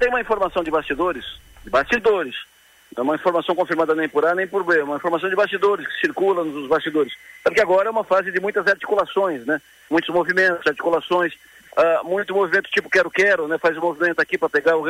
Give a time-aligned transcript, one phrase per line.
[0.00, 1.24] Tem uma informação de bastidores,
[1.64, 2.36] de bastidores,
[2.96, 5.88] é uma informação confirmada nem por A nem por B, é uma informação de bastidores
[5.88, 7.12] que circula nos bastidores.
[7.42, 9.60] Porque agora é uma fase de muitas articulações, né?
[9.90, 11.34] Muitos movimentos, articulações,
[11.76, 13.58] uh, muito movimento tipo quero-quero, né?
[13.58, 14.84] Faz o um movimento aqui para pegar, o,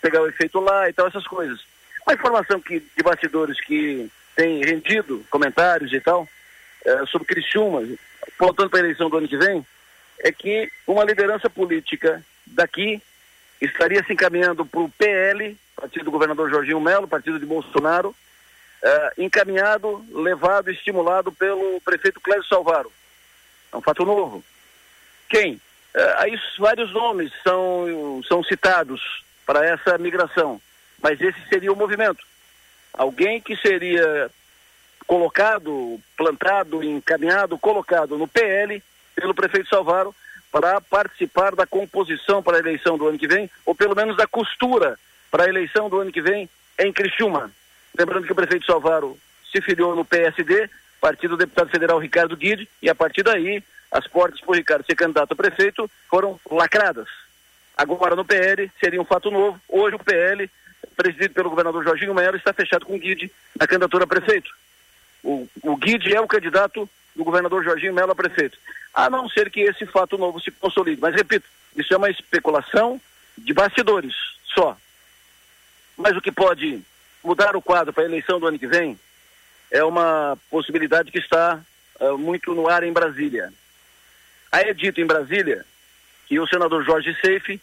[0.00, 1.60] pegar o efeito lá e tal, essas coisas.
[2.06, 6.26] Uma informação que, de bastidores que tem rendido comentários e tal,
[6.86, 7.86] uh, sobre Criciúma,
[8.38, 9.66] voltando para a eleição do ano que vem,
[10.20, 13.02] é que uma liderança política daqui
[13.60, 18.14] estaria se encaminhando para o PL, partido do governador Jorginho Melo, partido de Bolsonaro,
[18.82, 22.90] eh, encaminhado, levado, estimulado pelo prefeito Clésio Salvaro.
[23.72, 24.42] É um fato novo.
[25.28, 25.60] Quem?
[25.94, 30.60] Eh, aí vários nomes são, são citados para essa migração,
[31.02, 32.24] mas esse seria o movimento.
[32.94, 34.30] Alguém que seria
[35.06, 38.82] colocado, plantado, encaminhado, colocado no PL
[39.14, 40.14] pelo prefeito Salvaro
[40.50, 44.26] para participar da composição para a eleição do ano que vem, ou pelo menos da
[44.26, 44.98] costura
[45.30, 47.50] para a eleição do ano que vem em Criciúma.
[47.96, 49.18] Lembrando que o prefeito Salvaro
[49.50, 50.68] se filiou no PSD,
[51.00, 54.86] partido do deputado federal Ricardo Guide, e a partir daí as portas para o Ricardo
[54.86, 57.08] ser candidato a prefeito foram lacradas.
[57.76, 59.60] Agora no PL seria um fato novo.
[59.68, 60.48] Hoje o PL,
[60.96, 64.50] presidido pelo governador Jorginho Melo, está fechado com o Guide na candidatura a prefeito.
[65.22, 66.88] O, o Guide é o candidato
[67.20, 68.58] do governador Jorginho Melo a prefeito
[68.94, 71.00] a não ser que esse fato novo se consolide.
[71.00, 71.46] Mas, repito,
[71.76, 73.00] isso é uma especulação
[73.36, 74.14] de bastidores
[74.54, 74.76] só.
[75.96, 76.82] Mas o que pode
[77.22, 78.98] mudar o quadro para a eleição do ano que vem
[79.70, 81.60] é uma possibilidade que está
[82.00, 83.52] uh, muito no ar em Brasília.
[84.50, 85.64] Aí é dito em Brasília
[86.26, 87.60] que o senador Jorge Seife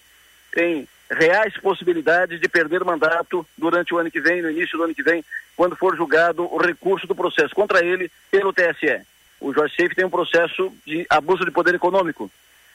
[0.51, 4.95] tem reais possibilidades de perder mandato durante o ano que vem, no início do ano
[4.95, 9.05] que vem, quando for julgado o recurso do processo contra ele pelo TSE
[9.39, 12.29] o Jorge Seif tem um processo de abuso de poder econômico.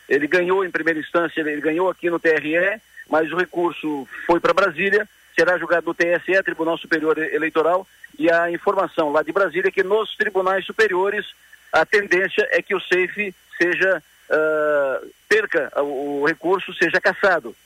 [0.08, 4.54] Ele ganhou em primeira instância, ele ganhou aqui no TRE, mas o recurso foi para
[4.54, 7.86] Brasília, será julgado no TSE, Tribunal Superior Eleitoral,
[8.18, 11.26] e a informação lá de Brasília é que nos tribunais superiores
[11.72, 17.56] a tendência é que o SAFE seja, uh, perca o recurso, seja cassado.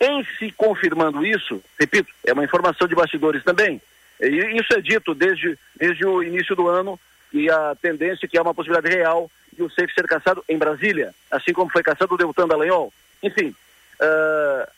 [0.00, 3.80] Em se confirmando isso, repito, é uma informação de bastidores também,
[4.20, 6.98] e isso é dito desde, desde o início do ano
[7.32, 11.14] e a tendência que há uma possibilidade real de o Seif ser caçado em Brasília,
[11.30, 12.92] assim como foi caçado o Deltan Dallagnol.
[13.22, 13.54] Enfim,
[14.00, 14.70] uh,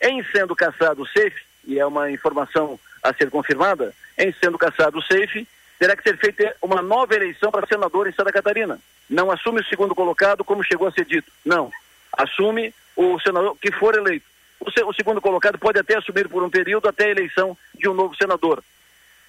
[0.00, 1.34] em sendo caçado o Seif,
[1.64, 5.46] e é uma informação a ser confirmada, em sendo caçado o Seif,
[5.78, 8.78] terá que ser feita uma nova eleição para senador em Santa Catarina.
[9.08, 11.30] Não assume o segundo colocado como chegou a ser dito.
[11.44, 11.70] Não.
[12.16, 14.24] Assume o senador que for eleito.
[14.60, 17.94] O, o segundo colocado pode até assumir por um período até a eleição de um
[17.94, 18.62] novo senador.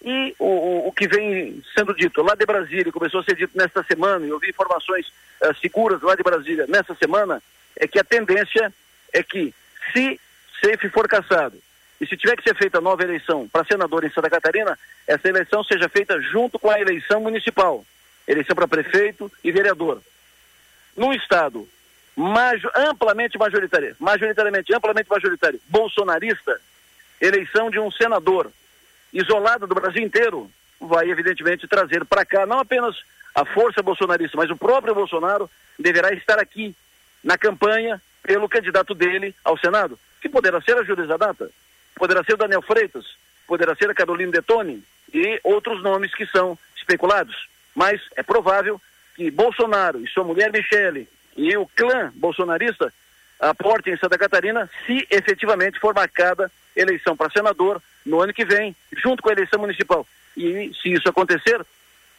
[0.03, 3.81] E o, o, que vem sendo dito lá de Brasília, começou a ser dito nesta
[3.83, 5.07] semana, e eu vi informações
[5.41, 7.41] uh, seguras lá de Brasília nesta semana,
[7.77, 8.73] é que a tendência
[9.13, 9.53] é que,
[9.93, 10.19] se
[10.59, 11.57] Seif for caçado,
[12.01, 14.77] e se tiver que ser feita nova eleição para senador em Santa Catarina,
[15.07, 17.85] essa eleição seja feita junto com a eleição municipal,
[18.27, 20.01] eleição para prefeito e vereador.
[20.97, 21.67] Num estado
[22.13, 26.59] major, amplamente majoritário, majoritariamente, amplamente majoritário, bolsonarista,
[27.21, 28.51] eleição de um senador
[29.13, 32.95] isolada do Brasil inteiro, vai evidentemente trazer para cá não apenas
[33.35, 36.75] a força bolsonarista, mas o próprio Bolsonaro deverá estar aqui
[37.23, 41.49] na campanha pelo candidato dele ao Senado, que poderá ser a Júlia Zadata,
[41.95, 43.05] poderá ser o Daniel Freitas,
[43.47, 47.47] poderá ser a Carolina Detoni e outros nomes que são especulados.
[47.75, 48.79] Mas é provável
[49.15, 52.93] que Bolsonaro e sua mulher Michele e o clã bolsonarista
[53.39, 58.75] aportem em Santa Catarina se efetivamente for marcada eleição para senador no ano que vem,
[58.97, 60.05] junto com a eleição municipal.
[60.35, 61.63] E se isso acontecer,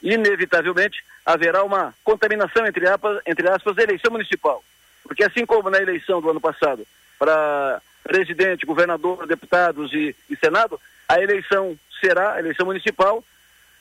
[0.03, 4.62] inevitavelmente haverá uma contaminação, entre aspas, entre aspas da eleição municipal.
[5.03, 6.87] Porque assim como na eleição do ano passado,
[7.19, 10.78] para presidente, governador, deputados e, e Senado,
[11.09, 13.25] a eleição será, a eleição municipal,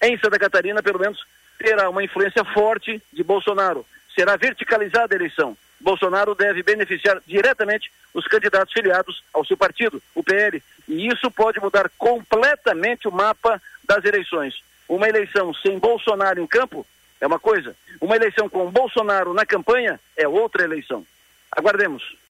[0.02, 1.26] em Santa Catarina, pelo menos,
[1.58, 3.86] terá uma influência forte de Bolsonaro.
[4.16, 5.58] Será verticalizada a eleição.
[5.84, 10.64] Bolsonaro deve beneficiar diretamente os candidatos filiados ao seu partido, o PL.
[10.88, 14.64] E isso pode mudar completamente o mapa das eleições.
[14.88, 16.86] Uma eleição sem Bolsonaro em campo
[17.20, 21.06] é uma coisa, uma eleição com Bolsonaro na campanha é outra eleição.
[21.52, 22.16] Aguardemos.